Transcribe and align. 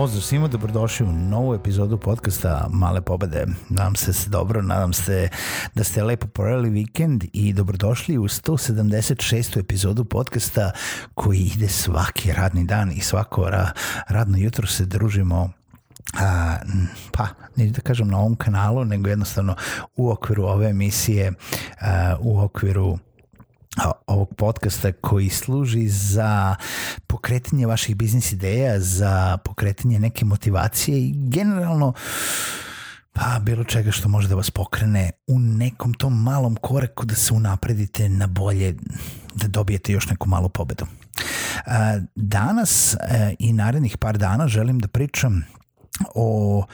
Pozdrav 0.00 0.22
svima, 0.22 0.48
dobrodošli 0.48 1.06
u 1.06 1.12
novu 1.12 1.54
epizodu 1.54 1.98
podcasta 1.98 2.66
Male 2.70 3.00
pobede. 3.00 3.46
Nadam 3.68 3.96
se 3.96 4.06
da 4.06 4.12
se 4.12 4.30
dobro, 4.30 4.62
nadam 4.62 4.92
se 4.92 5.28
da 5.74 5.84
ste 5.84 6.02
lepo 6.02 6.26
porali 6.26 6.70
vikend 6.70 7.24
i 7.32 7.52
dobrodošli 7.52 8.18
u 8.18 8.22
176. 8.22 9.60
epizodu 9.60 10.04
podcasta 10.04 10.70
koji 11.14 11.38
ide 11.38 11.68
svaki 11.68 12.32
radni 12.32 12.64
dan 12.64 12.92
i 12.92 13.00
svako 13.00 13.50
ra, 13.50 13.72
radno 14.08 14.38
jutro 14.38 14.66
se 14.66 14.84
družimo 14.84 15.50
a, 16.20 16.56
pa, 17.12 17.26
neću 17.56 17.72
da 17.72 17.80
kažem 17.80 18.08
na 18.08 18.18
ovom 18.18 18.36
kanalu, 18.36 18.84
nego 18.84 19.08
jednostavno 19.08 19.54
u 19.96 20.10
okviru 20.10 20.44
ove 20.44 20.70
emisije, 20.70 21.32
a, 21.80 22.16
u 22.20 22.40
okviru 22.40 22.98
ovog 24.06 24.34
podcasta 24.34 24.92
koji 24.92 25.28
služi 25.28 25.88
za 25.88 26.56
pokretanje 27.06 27.66
vaših 27.66 27.96
biznis 27.96 28.32
ideja, 28.32 28.80
za 28.80 29.38
pokretanje 29.44 29.98
neke 29.98 30.24
motivacije 30.24 30.98
i 30.98 31.14
generalno 31.16 31.92
pa 33.12 33.38
bilo 33.42 33.64
čega 33.64 33.90
što 33.90 34.08
može 34.08 34.28
da 34.28 34.34
vas 34.34 34.50
pokrene 34.50 35.10
u 35.26 35.38
nekom 35.38 35.94
tom 35.94 36.22
malom 36.22 36.56
koraku 36.56 37.04
da 37.04 37.14
se 37.14 37.34
unapredite 37.34 38.08
na 38.08 38.26
bolje, 38.26 38.74
da 39.34 39.48
dobijete 39.48 39.92
još 39.92 40.08
neku 40.08 40.28
malu 40.28 40.48
pobedu. 40.48 40.86
Danas 42.14 42.94
e, 42.94 43.34
i 43.38 43.52
narednih 43.52 43.96
par 43.98 44.18
dana 44.18 44.48
želim 44.48 44.78
da 44.78 44.88
pričam 44.88 45.44
o 46.14 46.64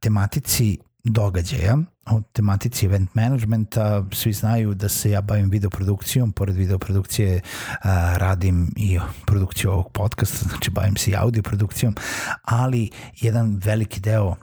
tematici 0.00 0.78
događaja 1.04 1.78
o 2.06 2.20
tematici 2.32 2.86
event 2.86 3.14
managementa. 3.14 4.04
Svi 4.12 4.32
znaju 4.32 4.74
da 4.74 4.88
se 4.88 5.10
ja 5.10 5.20
bavim 5.20 5.50
videoprodukcijom, 5.50 6.32
pored 6.32 6.56
videoprodukcije 6.56 7.40
a, 7.82 8.16
radim 8.16 8.72
i 8.76 8.98
produkciju 9.26 9.70
ovog 9.70 9.92
podcasta, 9.92 10.48
znači 10.48 10.70
bavim 10.70 10.96
se 10.96 11.10
i 11.10 11.16
audioprodukcijom, 11.16 11.94
ali 12.42 12.90
jedan 13.20 13.60
veliki 13.64 14.00
deo 14.00 14.36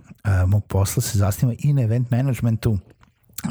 mog 0.48 0.66
posla 0.66 1.02
se 1.02 1.18
zasniva 1.18 1.54
i 1.60 1.74
na 1.74 1.82
event 1.82 2.12
managementu 2.12 2.78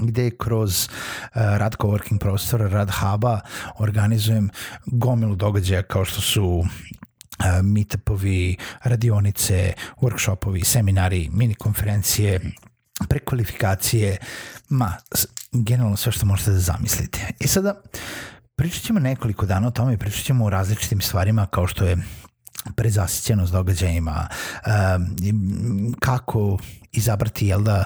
gde 0.00 0.30
kroz 0.30 0.88
uh, 0.88 1.28
rad 1.34 1.76
coworking 1.76 2.18
prostora, 2.18 2.68
rad 2.68 2.90
huba 2.90 3.40
organizujem 3.78 4.50
gomilu 4.86 5.36
događaja 5.36 5.82
kao 5.82 6.04
što 6.04 6.20
su 6.20 6.64
meetupovi, 7.62 8.56
radionice, 8.82 9.72
workshopovi, 10.00 10.64
seminari, 10.64 11.28
mini 11.32 11.54
konferencije, 11.54 12.40
prekvalifikacije, 13.08 14.16
ma, 14.68 14.92
generalno 15.52 15.96
sve 15.96 16.12
što 16.12 16.26
možete 16.26 16.50
da 16.50 16.58
zamislite. 16.58 17.20
I 17.40 17.48
sada, 17.48 17.74
pričat 18.56 18.82
ćemo 18.82 19.00
nekoliko 19.00 19.46
dana 19.46 19.68
o 19.68 19.70
tome 19.70 19.94
i 19.94 19.98
pričat 19.98 20.24
ćemo 20.24 20.44
o 20.44 20.50
različitim 20.50 21.00
stvarima 21.00 21.46
kao 21.46 21.66
što 21.66 21.84
je 21.84 21.96
prezasićenost 22.76 23.52
događajima, 23.52 24.28
kako 26.00 26.58
izabrati, 26.92 27.46
jel 27.46 27.62
da, 27.62 27.84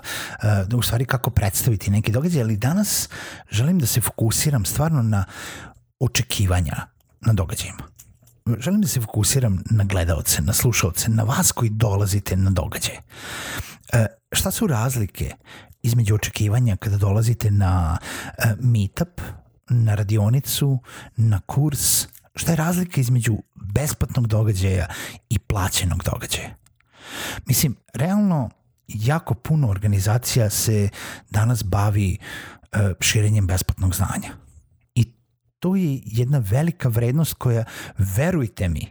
u 0.77 0.83
stvari 0.83 1.05
kako 1.05 1.31
predstaviti 1.31 1.91
neki 1.91 2.13
događaj, 2.13 2.43
ali 2.43 2.57
danas 2.57 3.09
želim 3.51 3.79
da 3.79 3.87
se 3.87 4.01
fokusiram 4.01 4.65
stvarno 4.65 5.03
na 5.03 5.25
očekivanja 6.01 6.77
na 7.21 7.33
događajima. 7.33 7.94
Želim 8.59 8.81
da 8.81 8.89
se 8.89 9.01
fokusiram 9.01 9.63
na 9.71 9.85
gledalce, 9.85 10.43
na 10.43 10.53
slušalce, 10.53 11.09
na 11.09 11.23
vas 11.23 11.53
koji 11.53 11.71
dolazite 11.71 12.37
na 12.37 12.51
događaje. 12.51 13.03
E, 13.93 14.07
šta 14.33 14.51
su 14.51 14.67
razlike 14.67 15.31
između 15.83 16.15
očekivanja 16.15 16.77
kada 16.77 16.97
dolazite 16.97 17.51
na 17.51 17.99
e, 18.39 18.55
meetup, 18.61 19.21
na 19.69 19.95
radionicu, 19.95 20.79
na 21.17 21.41
kurs, 21.41 22.07
šta 22.35 22.53
je 22.53 22.57
razlika 22.57 23.01
između 23.01 23.37
besplatnog 23.55 24.27
događaja 24.27 24.87
i 25.29 25.39
plaćenog 25.39 26.03
događaja? 26.03 26.55
Mislim, 27.47 27.77
realno 27.95 28.51
jako 28.89 29.35
puno 29.35 29.69
organizacija 29.69 30.51
se 30.51 30.89
danas 31.31 31.63
bavi 31.65 32.19
e, 32.73 32.93
širenjem 33.01 33.47
besplatnog 33.47 33.95
znanja. 33.95 34.45
I 35.65 35.67
to 35.67 35.77
je 35.77 36.01
jedna 36.05 36.39
velika 36.39 36.89
vrednost 36.89 37.35
koja, 37.35 37.65
verujte 37.99 38.69
mi, 38.69 38.87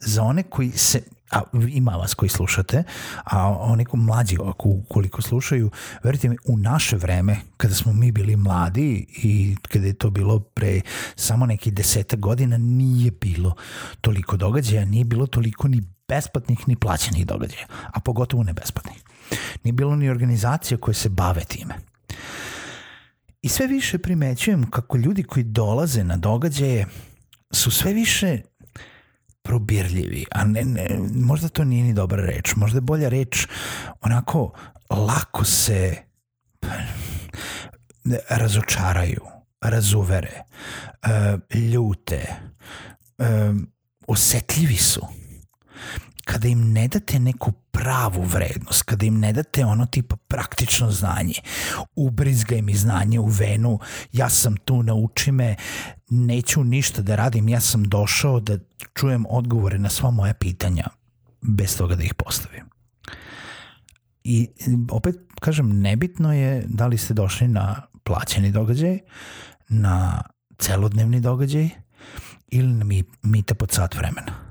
za 0.00 0.22
one 0.22 0.42
koji 0.42 0.70
se 0.70 1.02
a 1.30 1.42
ima 1.68 1.92
vas 1.92 2.14
koji 2.14 2.28
slušate, 2.28 2.82
a 3.24 3.48
oni 3.48 3.84
ko 3.84 3.96
mlađi 3.96 4.36
ako 4.46 4.76
koliko 4.88 5.22
slušaju, 5.22 5.70
verite 6.02 6.28
mi, 6.28 6.36
u 6.44 6.56
naše 6.56 6.96
vreme, 6.96 7.36
kada 7.56 7.74
smo 7.74 7.92
mi 7.92 8.12
bili 8.12 8.36
mladi 8.36 9.06
i 9.22 9.56
kada 9.68 9.86
je 9.86 9.92
to 9.92 10.10
bilo 10.10 10.40
pre 10.40 10.80
samo 11.16 11.46
nekih 11.46 11.72
deseta 11.72 12.16
godina, 12.16 12.58
nije 12.58 13.10
bilo 13.10 13.54
toliko 14.00 14.36
događaja, 14.36 14.84
nije 14.84 15.04
bilo 15.04 15.26
toliko 15.26 15.68
ni 15.68 15.82
besplatnih 16.08 16.68
ni 16.68 16.76
plaćenih 16.76 17.26
događaja, 17.26 17.66
a 17.92 18.00
pogotovo 18.00 18.42
ne 18.42 18.52
besplatnih. 18.52 19.02
Nije 19.64 19.72
bilo 19.72 19.96
ni 19.96 20.10
organizacija 20.10 20.78
koje 20.78 20.94
se 20.94 21.08
bave 21.08 21.44
time. 21.44 21.89
I 23.42 23.48
sve 23.48 23.66
više 23.66 23.98
primećujem 23.98 24.70
kako 24.70 24.96
ljudi 24.96 25.22
koji 25.22 25.44
dolaze 25.44 26.04
na 26.04 26.16
događaje 26.16 26.86
su 27.52 27.70
sve 27.70 27.92
više 27.92 28.38
probirljivi, 29.42 30.24
a 30.30 30.44
ne, 30.44 30.64
ne, 30.64 30.98
možda 31.14 31.48
to 31.48 31.64
nije 31.64 31.84
ni 31.84 31.94
dobra 31.94 32.22
reč, 32.26 32.54
možda 32.56 32.76
je 32.76 32.80
bolja 32.80 33.08
reč 33.08 33.46
onako 34.00 34.52
lako 34.90 35.44
se 35.44 35.96
razočaraju, 38.28 39.20
razuvere, 39.60 40.42
e, 41.52 41.58
ljute, 41.58 42.26
e, 43.18 43.24
osetljivi 44.06 44.76
su. 44.76 45.06
Kada 46.30 46.48
im 46.48 46.72
ne 46.72 46.88
date 46.88 47.18
neku 47.18 47.52
pravu 47.70 48.22
vrednost, 48.22 48.82
kada 48.82 49.06
im 49.06 49.18
ne 49.20 49.32
date 49.32 49.64
ono 49.64 49.86
tipa 49.86 50.16
praktično 50.16 50.90
znanje, 50.90 51.40
ubrizgaj 51.96 52.62
mi 52.62 52.74
znanje 52.74 53.18
u 53.20 53.26
venu, 53.26 53.78
ja 54.12 54.28
sam 54.28 54.56
tu, 54.56 54.82
nauči 54.82 55.32
me, 55.32 55.56
neću 56.10 56.64
ništa 56.64 57.02
da 57.02 57.16
radim, 57.16 57.48
ja 57.48 57.60
sam 57.60 57.84
došao 57.84 58.40
da 58.40 58.58
čujem 58.94 59.26
odgovore 59.28 59.78
na 59.78 59.88
sva 59.88 60.10
moja 60.10 60.34
pitanja 60.34 60.84
bez 61.40 61.76
toga 61.76 61.94
da 61.94 62.02
ih 62.02 62.14
postavim. 62.14 62.70
I 64.24 64.48
opet 64.90 65.16
kažem, 65.40 65.80
nebitno 65.80 66.32
je 66.32 66.64
da 66.68 66.86
li 66.86 66.98
ste 66.98 67.14
došli 67.14 67.48
na 67.48 67.82
plaćeni 68.04 68.52
događaj, 68.52 68.98
na 69.68 70.22
celodnevni 70.58 71.20
događaj 71.20 71.68
ili 72.48 72.72
na 72.72 72.84
mita 73.22 73.54
pod 73.54 73.70
sat 73.70 73.94
vremena. 73.94 74.49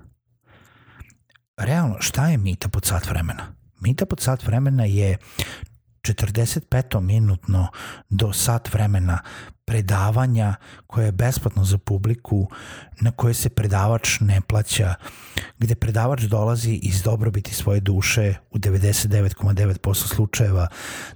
Realno, 1.59 1.95
šta 1.99 2.27
je 2.27 2.37
mita 2.37 2.69
pod 2.69 2.85
sat 2.85 3.09
vremena? 3.09 3.53
Mita 3.79 4.05
pod 4.05 4.19
sat 4.19 4.45
vremena 4.45 4.85
je 4.85 5.17
45 6.01 6.99
minutno 6.99 7.67
do 8.09 8.33
sat 8.33 8.73
vremena 8.73 9.19
predavanja 9.65 10.55
koje 10.87 11.05
je 11.05 11.11
besplatno 11.11 11.63
za 11.63 11.77
publiku, 11.77 12.47
na 13.01 13.11
koje 13.11 13.33
se 13.33 13.49
predavač 13.49 14.19
ne 14.19 14.41
plaća, 14.41 14.93
gde 15.57 15.75
predavač 15.75 16.21
dolazi 16.21 16.71
iz 16.71 17.01
dobrobiti 17.03 17.53
svoje 17.53 17.79
duše 17.79 18.33
u 18.51 18.57
99,9% 18.57 20.07
slučajeva 20.15 20.67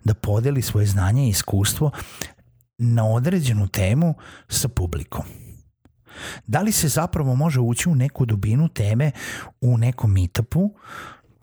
da 0.03 0.13
podeli 0.13 0.61
svoje 0.61 0.85
znanje 0.85 1.25
i 1.25 1.29
iskustvo 1.29 1.91
na 2.77 3.05
određenu 3.05 3.67
temu 3.67 4.15
sa 4.47 4.67
publikom. 4.67 5.25
Da 6.47 6.61
li 6.61 6.71
se 6.71 6.87
zapravo 6.87 7.35
može 7.35 7.59
ući 7.59 7.89
u 7.89 7.95
neku 7.95 8.25
dubinu 8.25 8.67
teme 8.67 9.11
u 9.61 9.77
nekom 9.77 10.11
meetupu 10.11 10.71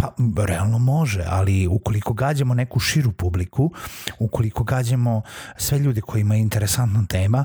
Pa, 0.01 0.15
realno 0.47 0.79
može, 0.79 1.25
ali 1.29 1.67
ukoliko 1.67 2.13
gađamo 2.13 2.55
neku 2.55 2.81
širu 2.81 3.13
publiku, 3.13 3.73
ukoliko 4.19 4.65
gađamo 4.65 5.23
sve 5.57 5.79
ljude 5.79 6.01
koji 6.01 6.21
imaju 6.21 6.41
interesantna 6.41 7.07
tema, 7.07 7.45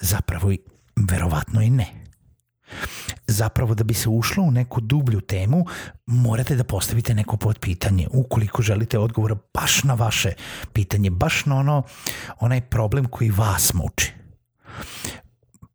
zapravo 0.00 0.52
i 0.52 0.58
verovatno 0.96 1.62
i 1.62 1.70
ne. 1.70 1.86
Zapravo 3.26 3.74
da 3.74 3.84
bi 3.84 3.94
se 3.94 4.08
ušlo 4.08 4.44
u 4.44 4.50
neku 4.50 4.80
dublju 4.80 5.20
temu, 5.20 5.66
morate 6.06 6.56
da 6.56 6.64
postavite 6.64 7.14
neko 7.14 7.36
podpitanje 7.36 8.08
ukoliko 8.12 8.62
želite 8.62 8.98
odgovor 8.98 9.36
baš 9.54 9.84
na 9.84 9.94
vaše 9.94 10.32
pitanje, 10.72 11.10
baš 11.10 11.46
na 11.46 11.56
ono, 11.56 11.82
onaj 12.40 12.60
problem 12.60 13.04
koji 13.04 13.30
vas 13.30 13.74
muči. 13.74 14.12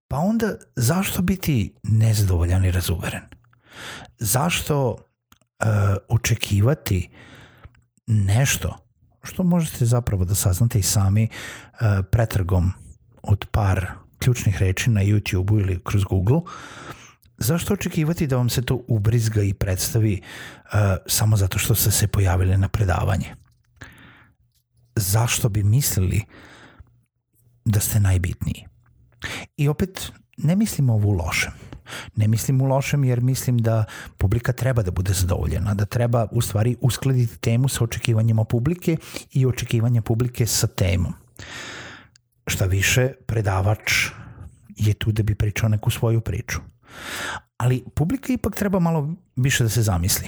Pa 0.08 0.18
onda 0.18 0.56
zašto 0.76 1.22
biti 1.22 1.74
nezadovoljan 1.84 2.66
i 2.66 2.72
razuveren? 2.72 3.22
Zašto 4.20 4.92
uh, 4.92 4.98
očekivati 6.10 7.10
nešto 8.08 8.78
što 9.24 9.44
možete 9.44 9.86
zapravo 9.86 10.26
da 10.26 10.36
saznate 10.36 10.80
i 10.80 10.84
sami 10.84 11.28
uh, 11.28 11.80
pretragom 12.12 12.72
od 13.24 13.46
par 13.52 13.88
ključnih 14.20 14.62
reči 14.62 14.90
na 14.90 15.02
YouTube-u 15.02 15.60
ili 15.60 15.80
kroz 15.84 16.04
Google, 16.04 16.42
zašto 17.38 17.74
očekivati 17.74 18.28
da 18.28 18.38
vam 18.38 18.50
se 18.50 18.62
to 18.62 18.84
ubrizga 18.88 19.42
i 19.42 19.54
predstavi 19.54 20.22
uh, 20.22 20.80
samo 21.06 21.38
zato 21.38 21.60
što 21.60 21.76
ste 21.76 21.92
se 21.92 22.08
pojavili 22.08 22.58
na 22.58 22.70
predavanje? 22.70 23.36
Zašto 24.96 25.50
bi 25.50 25.64
mislili 25.64 26.24
da 27.66 27.80
ste 27.80 28.00
najbitniji? 28.00 28.77
I 29.58 29.68
opet, 29.68 30.12
ne 30.38 30.56
mislim 30.56 30.90
ovo 30.90 31.10
u 31.10 31.12
lošem. 31.12 31.52
Ne 32.16 32.28
mislim 32.28 32.62
u 32.62 32.66
lošem 32.66 33.04
jer 33.04 33.22
mislim 33.22 33.58
da 33.58 33.86
publika 34.18 34.54
treba 34.54 34.84
da 34.84 34.92
bude 34.92 35.14
zadovoljena, 35.14 35.74
da 35.74 35.86
treba 35.86 36.28
u 36.32 36.42
stvari 36.42 36.76
uskladiti 36.82 37.38
temu 37.38 37.68
sa 37.68 37.84
očekivanjima 37.84 38.44
publike 38.44 38.98
i 39.32 39.46
očekivanja 39.46 40.02
publike 40.02 40.46
sa 40.46 40.68
temom. 40.68 41.14
Šta 42.48 42.66
više, 42.66 43.12
predavač 43.26 44.10
je 44.76 44.94
tu 44.94 45.12
da 45.12 45.24
bi 45.24 45.36
pričao 45.36 45.70
neku 45.70 45.90
svoju 45.90 46.22
priču. 46.22 46.60
Ali 47.58 47.84
publika 47.96 48.34
ipak 48.34 48.56
treba 48.56 48.80
malo 48.80 49.16
više 49.36 49.64
da 49.64 49.70
se 49.70 49.82
zamisli. 49.82 50.28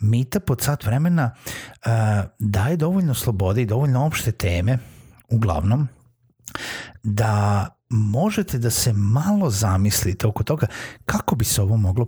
Mita 0.00 0.40
pod 0.40 0.60
sat 0.60 0.84
vremena 0.86 1.30
uh, 1.34 1.92
daje 2.38 2.76
dovoljno 2.76 3.14
slobode 3.14 3.62
i 3.62 3.66
dovoljno 3.66 4.06
opšte 4.06 4.32
teme, 4.32 4.78
uglavnom, 5.28 5.88
da 7.02 7.68
možete 7.88 8.58
da 8.58 8.70
se 8.70 8.92
malo 8.92 9.50
zamislite 9.50 10.26
oko 10.26 10.44
toga 10.44 10.66
kako 11.04 11.36
bi 11.36 11.44
se 11.44 11.62
ovo 11.62 11.76
moglo 11.76 12.06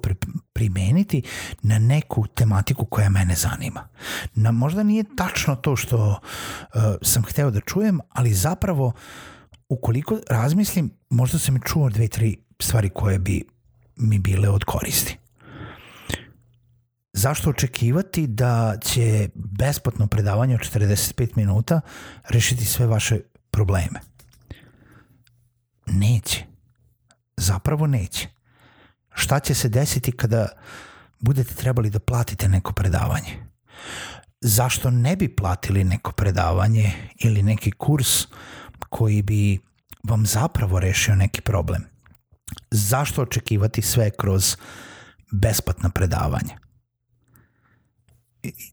primeniti 0.52 1.22
na 1.62 1.78
neku 1.78 2.26
tematiku 2.26 2.84
koja 2.86 3.08
mene 3.08 3.34
zanima. 3.34 3.88
Na, 4.34 4.52
možda 4.52 4.82
nije 4.82 5.04
tačno 5.16 5.56
to 5.56 5.76
što 5.76 6.08
uh, 6.08 6.80
sam 7.02 7.22
hteo 7.22 7.50
da 7.50 7.60
čujem, 7.60 8.00
ali 8.08 8.34
zapravo 8.34 8.92
ukoliko 9.68 10.18
razmislim, 10.30 10.90
možda 11.10 11.38
sam 11.38 11.56
i 11.56 11.60
čuo 11.64 11.90
dve, 11.90 12.08
tri 12.08 12.36
stvari 12.60 12.90
koje 12.90 13.18
bi 13.18 13.42
mi 13.96 14.18
bile 14.18 14.48
od 14.48 14.64
koristi. 14.64 15.18
Zašto 17.12 17.50
očekivati 17.50 18.26
da 18.26 18.76
će 18.84 19.28
besplatno 19.34 20.06
predavanje 20.06 20.54
od 20.54 20.60
45 20.60 21.36
minuta 21.36 21.80
rešiti 22.28 22.64
sve 22.64 22.86
vaše 22.86 23.20
probleme? 23.50 24.15
Neće. 25.86 26.44
Zapravo 27.36 27.86
neće. 27.86 28.28
Šta 29.14 29.40
će 29.40 29.54
se 29.54 29.68
desiti 29.68 30.12
kada 30.12 30.48
budete 31.20 31.54
trebali 31.54 31.90
da 31.90 31.98
platite 31.98 32.48
neko 32.48 32.72
predavanje? 32.72 33.46
Zašto 34.40 34.90
ne 34.90 35.16
bi 35.16 35.36
platili 35.36 35.84
neko 35.84 36.12
predavanje 36.12 36.92
ili 37.18 37.42
neki 37.42 37.70
kurs 37.70 38.26
koji 38.88 39.22
bi 39.22 39.58
vam 40.02 40.26
zapravo 40.26 40.80
rešio 40.80 41.14
neki 41.14 41.40
problem? 41.40 41.84
Zašto 42.70 43.22
očekivati 43.22 43.82
sve 43.82 44.10
kroz 44.10 44.56
besplatna 45.32 45.90
predavanja? 45.90 46.58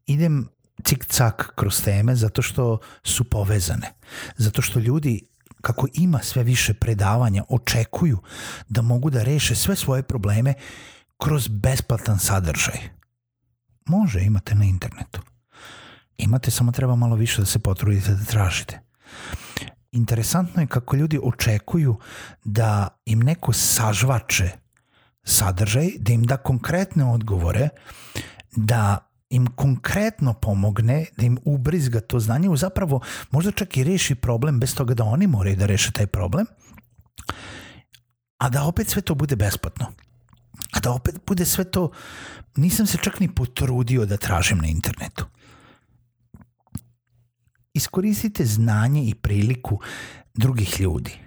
Idem 0.05 0.49
cik-cak 0.83 1.51
kroz 1.55 1.83
teme 1.83 2.15
zato 2.15 2.41
što 2.41 2.79
su 3.03 3.23
povezane. 3.23 3.93
Zato 4.37 4.61
što 4.61 4.79
ljudi 4.79 5.27
kako 5.63 5.87
ima 5.93 6.19
sve 6.19 6.43
više 6.43 6.73
predavanja, 6.73 7.43
očekuju 7.49 8.17
da 8.69 8.81
mogu 8.81 9.09
da 9.09 9.23
reše 9.23 9.55
sve 9.55 9.75
svoje 9.75 10.03
probleme 10.03 10.53
kroz 11.17 11.47
besplatan 11.47 12.19
sadržaj. 12.19 12.79
Može, 13.85 14.21
imate 14.21 14.55
na 14.55 14.65
internetu. 14.65 15.21
Imate, 16.17 16.51
samo 16.51 16.71
treba 16.71 16.95
malo 16.95 17.15
više 17.15 17.41
da 17.41 17.45
se 17.45 17.59
potrudite 17.59 18.11
da 18.11 18.25
tražite. 18.25 18.79
Interesantno 19.91 20.61
je 20.61 20.67
kako 20.67 20.95
ljudi 20.95 21.19
očekuju 21.23 21.97
da 22.43 22.87
im 23.05 23.19
neko 23.19 23.53
sažvače 23.53 24.49
sadržaj, 25.23 25.89
da 25.99 26.13
im 26.13 26.23
da 26.23 26.37
konkretne 26.37 27.05
odgovore, 27.05 27.69
da 28.55 29.12
im 29.33 29.47
konkretno 29.55 30.33
pomogne, 30.33 31.05
da 31.17 31.25
im 31.25 31.37
ubrizga 31.45 32.01
to 32.01 32.19
znanje, 32.19 32.49
u 32.49 32.57
zapravo 32.57 33.01
možda 33.31 33.51
čak 33.51 33.77
i 33.77 33.83
reši 33.83 34.15
problem 34.15 34.59
bez 34.59 34.75
toga 34.75 34.93
da 34.93 35.03
oni 35.03 35.27
moraju 35.27 35.55
da 35.55 35.65
reše 35.65 35.91
taj 35.91 36.07
problem, 36.07 36.45
a 38.37 38.49
da 38.49 38.63
opet 38.63 38.89
sve 38.89 39.01
to 39.01 39.15
bude 39.15 39.35
besplatno. 39.35 39.91
A 40.71 40.79
da 40.79 40.91
opet 40.91 41.15
bude 41.27 41.45
sve 41.45 41.63
to, 41.63 41.91
nisam 42.55 42.87
se 42.87 42.97
čak 42.97 43.19
ni 43.19 43.35
potrudio 43.35 44.05
da 44.05 44.17
tražim 44.17 44.57
na 44.57 44.67
internetu. 44.67 45.25
Iskoristite 47.73 48.45
znanje 48.45 49.03
i 49.03 49.15
priliku 49.15 49.79
drugih 50.33 50.79
ljudi. 50.79 51.17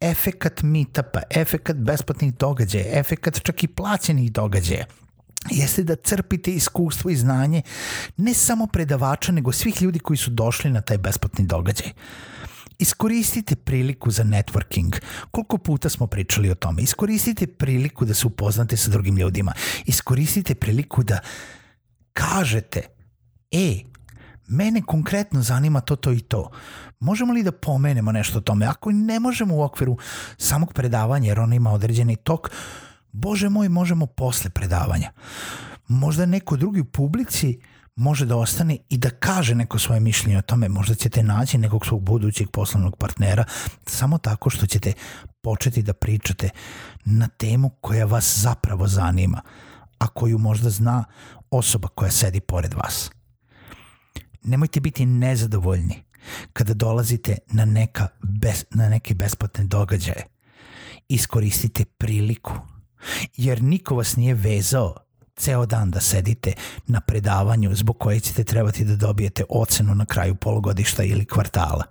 Efekat 0.00 0.62
meetupa, 0.62 1.20
efekat 1.30 1.76
besplatnih 1.76 2.34
događaja, 2.34 2.98
efekat 3.00 3.42
čak 3.42 3.64
i 3.64 3.68
plaćenih 3.68 4.32
događaja– 4.32 4.86
jeste 5.50 5.82
da 5.82 5.96
crpite 5.96 6.52
iskustvo 6.52 7.10
i 7.10 7.16
znanje 7.16 7.62
ne 8.16 8.34
samo 8.34 8.66
predavača, 8.66 9.32
nego 9.32 9.52
svih 9.52 9.82
ljudi 9.82 9.98
koji 9.98 10.16
su 10.16 10.30
došli 10.30 10.70
na 10.70 10.80
taj 10.80 10.98
besplatni 10.98 11.46
događaj. 11.46 11.92
Iskoristite 12.78 13.56
priliku 13.56 14.10
za 14.10 14.24
networking. 14.24 15.00
Koliko 15.30 15.58
puta 15.58 15.88
smo 15.88 16.06
pričali 16.06 16.50
o 16.50 16.54
tome? 16.54 16.82
Iskoristite 16.82 17.46
priliku 17.46 18.04
da 18.04 18.14
se 18.14 18.26
upoznate 18.26 18.76
sa 18.76 18.90
drugim 18.90 19.16
ljudima. 19.16 19.52
Iskoristite 19.86 20.54
priliku 20.54 21.02
da 21.02 21.18
kažete 22.12 22.80
e, 23.50 23.80
mene 24.48 24.82
konkretno 24.86 25.42
zanima 25.42 25.80
to, 25.80 25.96
to 25.96 26.12
i 26.12 26.20
to. 26.20 26.50
Možemo 27.00 27.32
li 27.32 27.42
da 27.42 27.52
pomenemo 27.52 28.12
nešto 28.12 28.38
o 28.38 28.40
tome? 28.40 28.66
Ako 28.66 28.92
ne 28.92 29.20
možemo 29.20 29.56
u 29.56 29.62
okviru 29.62 29.98
samog 30.38 30.72
predavanja, 30.72 31.28
jer 31.28 31.40
ono 31.40 31.54
ima 31.54 31.72
određeni 31.72 32.16
tok, 32.16 32.50
Bože 33.16 33.48
moj, 33.48 33.68
možemo 33.68 34.06
posle 34.06 34.50
predavanja. 34.50 35.12
Možda 35.88 36.26
neko 36.26 36.56
drugi 36.56 36.80
u 36.80 36.84
publici 36.84 37.60
može 37.96 38.26
da 38.26 38.36
ostane 38.36 38.78
i 38.88 38.98
da 38.98 39.10
kaže 39.10 39.54
neko 39.54 39.78
svoje 39.78 40.00
mišljenje 40.00 40.38
o 40.38 40.42
tome. 40.42 40.68
Možda 40.68 40.94
ćete 40.94 41.22
naći 41.22 41.58
nekog 41.58 41.86
svog 41.86 42.02
budućeg 42.02 42.50
poslovnog 42.50 42.96
partnera 42.96 43.44
samo 43.86 44.18
tako 44.18 44.50
što 44.50 44.66
ćete 44.66 44.92
početi 45.42 45.82
da 45.82 45.92
pričate 45.92 46.50
na 47.04 47.28
temu 47.28 47.70
koja 47.80 48.04
vas 48.04 48.38
zapravo 48.38 48.86
zanima, 48.86 49.40
a 49.98 50.06
koju 50.06 50.38
možda 50.38 50.70
zna 50.70 51.04
osoba 51.50 51.88
koja 51.88 52.10
sedi 52.10 52.40
pored 52.40 52.74
vas. 52.74 53.10
Nemojte 54.42 54.80
biti 54.80 55.06
nezadovoljni 55.06 56.02
kada 56.52 56.74
dolazite 56.74 57.38
na, 57.46 57.64
neka 57.64 58.08
bez, 58.22 58.64
na 58.70 58.88
neke 58.88 59.14
besplatne 59.14 59.64
događaje. 59.64 60.26
Iskoristite 61.08 61.84
priliku 61.84 62.75
jer 63.36 63.62
niko 63.62 63.94
vas 63.94 64.16
nije 64.16 64.34
vezao 64.34 64.96
ceo 65.36 65.66
dan 65.66 65.90
da 65.90 66.00
sedite 66.00 66.52
na 66.86 67.00
predavanju 67.00 67.74
zbog 67.74 67.98
koje 67.98 68.20
ćete 68.20 68.44
trebati 68.44 68.84
da 68.84 68.96
dobijete 68.96 69.44
ocenu 69.48 69.94
na 69.94 70.06
kraju 70.06 70.34
polugodišta 70.34 71.02
ili 71.02 71.24
kvartala. 71.24 71.84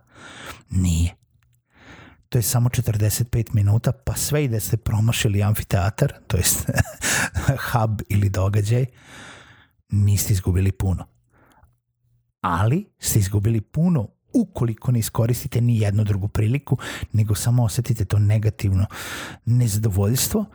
Nije. 0.69 1.15
To 2.29 2.37
je 2.37 2.41
samo 2.41 2.69
45 2.69 3.53
minuta, 3.53 3.91
pa 3.91 4.15
sve 4.15 4.43
i 4.45 4.47
da 4.47 4.59
ste 4.59 4.77
promašili 4.77 5.43
amfiteatar, 5.43 6.13
to 6.27 6.37
jest 6.37 6.65
hub 7.71 8.01
ili 8.09 8.29
događaj, 8.29 8.85
niste 9.89 10.33
izgubili 10.33 10.71
puno. 10.71 11.05
Ali 12.41 12.85
ste 12.99 13.19
izgubili 13.19 13.61
puno 13.61 14.07
ukoliko 14.33 14.91
ne 14.91 14.99
iskoristite 14.99 15.61
ni 15.61 15.79
jednu 15.79 16.03
drugu 16.03 16.27
priliku, 16.27 16.77
nego 17.13 17.35
samo 17.35 17.63
osetite 17.63 18.05
to 18.05 18.19
negativno 18.19 18.85
nezadovoljstvo 19.45 20.45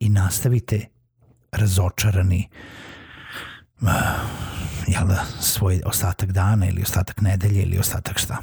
i 0.00 0.08
nastavite 0.08 0.86
razočarani 1.52 2.48
jel 4.86 5.06
da, 5.06 5.24
svoj 5.40 5.80
ostatak 5.84 6.32
dana 6.32 6.68
ili 6.68 6.82
ostatak 6.82 7.20
nedelje 7.20 7.62
ili 7.62 7.78
ostatak 7.78 8.18
šta. 8.18 8.36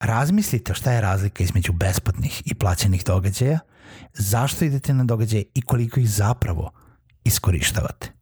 Razmislite 0.00 0.74
šta 0.74 0.92
je 0.92 1.00
razlika 1.00 1.42
između 1.42 1.72
besplatnih 1.72 2.42
i 2.44 2.54
plaćenih 2.54 3.04
događaja, 3.06 3.58
zašto 4.14 4.64
idete 4.64 4.94
na 4.94 5.04
događaje 5.04 5.44
i 5.54 5.62
koliko 5.62 6.00
ih 6.00 6.10
zapravo 6.10 6.70
iskorištavate. 7.24 8.12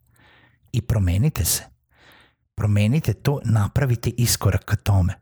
I 0.72 0.80
promenite 0.80 1.44
se. 1.44 1.62
Promenite 2.54 3.12
to, 3.12 3.40
napravite 3.44 4.10
iskorak 4.10 4.64
ka 4.64 4.76
tome. 4.76 5.14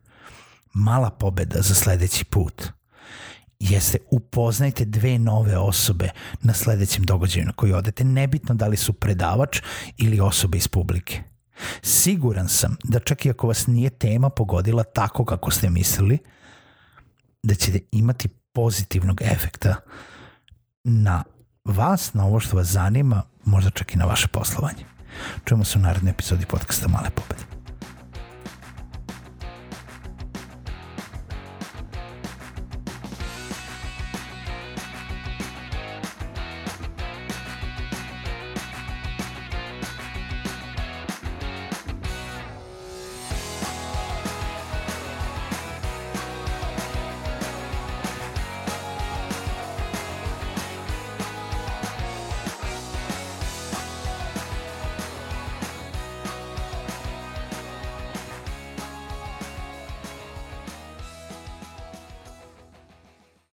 Mala 0.74 1.10
pobeda 1.10 1.62
za 1.62 1.74
sledeći 1.74 2.24
put. 2.24 2.62
Jeste 3.60 3.98
upoznajte 4.10 4.84
dve 4.84 5.18
nove 5.18 5.58
osobe 5.58 6.10
na 6.42 6.54
sledećem 6.54 7.04
događaju 7.04 7.46
na 7.46 7.52
koji 7.52 7.72
odete, 7.72 8.04
nebitno 8.04 8.54
da 8.54 8.66
li 8.66 8.76
su 8.76 8.92
predavač 8.92 9.60
ili 9.96 10.20
osobe 10.20 10.58
iz 10.58 10.68
publike. 10.68 11.22
Siguran 11.82 12.48
sam 12.48 12.76
da 12.84 12.98
čak 12.98 13.26
i 13.26 13.30
ako 13.30 13.46
vas 13.46 13.66
nije 13.66 13.90
tema 13.90 14.30
pogodila 14.30 14.84
tako 14.84 15.24
kako 15.24 15.50
ste 15.50 15.70
mislili, 15.70 16.18
da 17.42 17.54
ćete 17.54 17.80
imati 17.92 18.28
pozitivnog 18.52 19.22
efekta 19.22 19.74
na 20.84 21.24
vas, 21.64 22.14
na 22.14 22.24
ovo 22.26 22.40
što 22.40 22.56
vas 22.56 22.66
zanima, 22.66 23.22
možda 23.44 23.70
čak 23.70 23.94
i 23.94 23.98
na 23.98 24.04
vaše 24.04 24.28
poslovanje. 24.28 24.84
Čujemo 25.44 25.64
se 25.64 25.78
u 25.78 25.82
narednoj 25.82 26.10
epizodi 26.10 26.46
podcasta 26.46 26.88
Male 26.88 27.10
pobede. 27.10 27.55